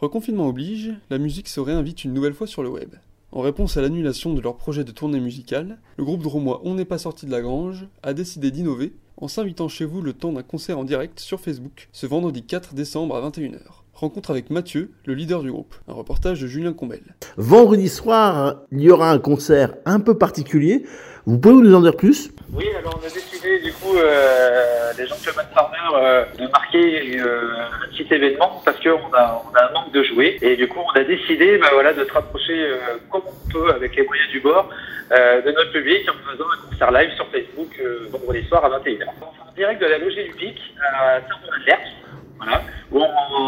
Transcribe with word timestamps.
Reconfinement 0.00 0.48
oblige, 0.48 0.94
la 1.10 1.18
musique 1.18 1.46
se 1.46 1.60
réinvite 1.60 2.04
une 2.04 2.14
nouvelle 2.14 2.32
fois 2.32 2.46
sur 2.46 2.62
le 2.62 2.70
web. 2.70 2.94
En 3.32 3.42
réponse 3.42 3.76
à 3.76 3.82
l'annulation 3.82 4.32
de 4.32 4.40
leur 4.40 4.56
projet 4.56 4.82
de 4.82 4.92
tournée 4.92 5.20
musicale, 5.20 5.76
le 5.98 6.04
groupe 6.04 6.22
dromois 6.22 6.62
On 6.64 6.74
n'est 6.74 6.86
pas 6.86 6.96
sorti 6.96 7.26
de 7.26 7.30
la 7.30 7.42
grange 7.42 7.86
a 8.02 8.14
décidé 8.14 8.50
d'innover 8.50 8.94
en 9.18 9.28
s'invitant 9.28 9.68
chez 9.68 9.84
vous 9.84 10.00
le 10.00 10.14
temps 10.14 10.32
d'un 10.32 10.42
concert 10.42 10.78
en 10.78 10.84
direct 10.84 11.20
sur 11.20 11.38
Facebook 11.38 11.90
ce 11.92 12.06
vendredi 12.06 12.42
4 12.42 12.72
décembre 12.72 13.14
à 13.14 13.28
21h. 13.28 13.58
Rencontre 13.92 14.30
avec 14.30 14.48
Mathieu, 14.48 14.90
le 15.04 15.12
leader 15.12 15.42
du 15.42 15.52
groupe. 15.52 15.74
Un 15.86 15.92
reportage 15.92 16.40
de 16.40 16.46
Julien 16.46 16.72
Combel. 16.72 17.02
Vendredi 17.36 17.90
soir, 17.90 18.62
il 18.72 18.80
y 18.80 18.90
aura 18.90 19.10
un 19.10 19.18
concert 19.18 19.74
un 19.84 20.00
peu 20.00 20.16
particulier. 20.16 20.86
Vous 21.26 21.38
pouvez 21.38 21.56
nous 21.56 21.74
en 21.74 21.82
dire 21.82 21.96
plus? 21.98 22.30
Oui, 22.54 22.64
alors 22.78 22.98
on 22.98 23.06
a 23.06 23.10
décidé 23.10 23.29
du 23.58 23.72
coup, 23.72 23.96
euh, 23.96 24.92
les 24.96 25.06
gens 25.06 25.16
de 25.16 25.36
Mad 25.36 25.46
Farmer, 25.52 25.76
euh, 25.94 26.24
de 26.38 26.46
marquer 26.48 27.18
euh, 27.18 27.52
un 27.82 27.88
petit 27.88 28.06
événement 28.14 28.62
parce 28.64 28.78
qu'on 28.80 29.12
a, 29.12 29.42
un 29.56 29.72
manque 29.72 29.92
de 29.92 30.02
jouets. 30.02 30.36
Et 30.40 30.56
du 30.56 30.68
coup, 30.68 30.80
on 30.80 30.98
a 30.98 31.04
décidé 31.04 31.58
bah, 31.58 31.68
voilà, 31.72 31.92
de 31.92 32.04
se 32.04 32.12
rapprocher 32.12 32.58
euh, 32.58 32.78
comme 33.10 33.22
on 33.26 33.52
peut 33.52 33.70
avec 33.74 33.96
les 33.96 34.04
moyens 34.04 34.30
du 34.30 34.40
bord 34.40 34.70
euh, 35.12 35.42
de 35.42 35.50
notre 35.50 35.72
public 35.72 36.08
en 36.08 36.30
faisant 36.30 36.44
un 36.44 36.68
concert 36.68 36.90
live 36.92 37.10
sur 37.16 37.26
Facebook 37.30 37.70
euh, 37.80 38.08
vendredi 38.10 38.46
soir 38.46 38.64
à 38.64 38.78
21h. 38.78 39.06
On 39.20 39.48
en 39.48 39.52
direct 39.54 39.80
de 39.80 39.86
la 39.86 39.98
logée 39.98 40.24
du 40.24 40.34
Pic 40.34 40.56
à 40.80 41.20
Saint-Romain-de-Lerche. 41.20 41.90
Voilà. 42.38 42.62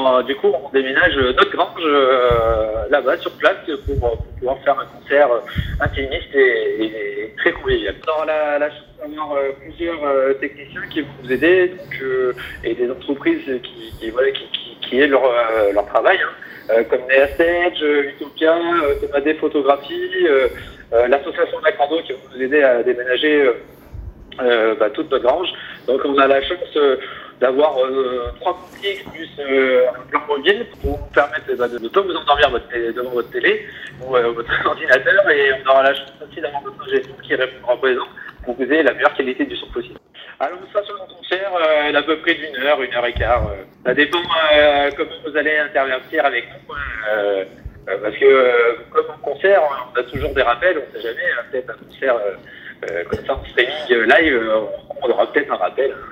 On, 0.05 0.22
du 0.22 0.34
coup, 0.34 0.48
on 0.48 0.69
déménage 0.70 1.17
notre 1.17 1.50
grange 1.50 1.81
euh, 1.84 2.89
là-bas 2.91 3.19
sur 3.19 3.31
place 3.33 3.56
pour, 3.86 4.19
pouvoir 4.39 4.58
faire 4.64 4.78
un 4.81 4.86
concert 4.86 5.31
euh, 5.31 5.41
intimiste 5.81 6.34
et, 6.34 7.33
très 7.36 7.53
convivial. 7.53 7.95
Dans 8.06 8.25
la, 8.25 8.58
la 8.58 8.70
chance 8.70 8.83
d'avoir 9.00 9.33
euh, 9.33 9.50
plusieurs 9.61 10.05
euh, 10.05 10.34
techniciens 10.34 10.83
qui 10.91 11.03
vont 11.03 11.08
nous 11.23 11.33
aider 11.33 11.73
euh, 12.03 12.33
et 12.64 12.75
des 12.75 12.91
entreprises 12.91 13.45
qui, 13.62 13.92
qui, 14.00 14.11
qui, 14.11 14.89
qui, 14.89 15.06
leur, 15.06 15.25
euh, 15.25 15.73
leur 15.73 15.86
travail, 15.86 16.19
hein, 16.19 16.73
euh, 16.73 16.83
comme 16.84 17.03
Nea 17.08 17.28
Stage, 17.34 17.83
euh, 17.83 18.11
Utopia, 18.11 18.55
euh, 18.55 18.95
Tomadé 19.00 19.34
Photographie, 19.34 20.27
euh, 20.27 20.48
euh, 20.92 21.06
l'association 21.06 21.61
Macando 21.62 22.03
qui 22.03 22.12
vont 22.12 22.19
nous 22.34 22.42
aider 22.42 22.62
à 22.62 22.83
déménager 22.83 23.42
euh, 23.42 23.53
euh, 24.41 24.75
bah, 24.75 24.91
toute 24.91 25.11
notre 25.11 25.25
grange. 25.25 25.48
Donc 25.86 26.00
on 26.05 26.19
a 26.19 26.27
la 26.27 26.42
chance 26.42 26.77
euh, 26.77 26.97
d'avoir 27.41 27.77
euh, 27.84 28.30
trois 28.41 28.55
complexes 28.55 29.05
plus 29.12 29.28
euh, 29.41 29.86
un 29.91 30.06
plan 30.08 30.20
mobile 30.28 30.66
pour 30.80 30.98
vous 30.98 31.06
permettre 31.12 31.52
bah, 31.56 31.69
de 31.69 31.78
ne 31.78 31.89
pas 31.89 32.00
vous 32.00 32.14
endormir 32.14 32.50
votre 32.50 32.66
devant 32.94 33.11
votre 33.11 33.30
télé 33.30 33.66
ou 34.00 34.16
euh, 34.16 34.30
votre 34.33 34.50
ordinateur 34.66 35.30
et 35.30 35.50
on 35.64 35.70
aura 35.70 35.83
la 35.83 35.94
chance 35.94 36.12
aussi 36.28 36.41
d'avoir 36.41 36.62
notre 36.62 36.83
ingé 36.86 37.02
son 37.02 37.14
qui 37.22 37.34
répondra 37.34 37.77
présent 37.77 38.06
pour 38.44 38.56
que 38.56 38.64
vous 38.64 38.72
ayez 38.72 38.83
la 38.83 38.92
meilleure 38.94 39.14
qualité 39.14 39.44
du 39.44 39.56
son 39.56 39.66
possible. 39.69 39.98
Alors 40.41 40.58
ça 40.72 40.83
sur 40.83 40.97
mon 40.98 41.06
concert, 41.14 41.52
euh, 41.55 41.92
d'à 41.92 42.02
peu 42.02 42.16
près 42.19 42.34
d'une 42.34 42.56
heure, 42.56 42.83
une 42.83 42.92
heure 42.94 43.06
et 43.06 43.12
quart. 43.12 43.42
ça 43.84 43.94
dépend 43.94 44.19
comment 44.96 45.11
vous 45.27 45.36
allez 45.36 45.56
intervertir 45.58 46.24
avec 46.24 46.46
nous. 46.48 46.74
euh, 47.12 47.44
euh, 47.89 47.96
parce 48.01 48.17
que 48.17 48.24
euh, 48.24 48.74
comme 48.92 49.07
en 49.11 49.18
concert, 49.18 49.61
on 49.92 49.98
a 49.98 50.02
toujours 50.05 50.33
des 50.34 50.42
rappels, 50.42 50.78
on 50.78 50.89
ne 50.96 51.01
sait 51.01 51.08
jamais, 51.08 51.30
hein, 51.33 51.42
peut-être 51.51 51.70
un 51.70 51.84
concert 51.84 52.17
euh, 52.17 53.05
comme 53.11 53.27
ça 53.27 53.34
en 53.34 53.45
streaming 53.45 54.08
live, 54.08 54.52
on 55.02 55.11
aura 55.11 55.33
peut-être 55.33 55.52
un 55.52 55.57
rappel. 55.57 55.90
hein. 55.92 56.11